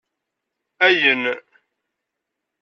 [0.85, 1.23] Ayen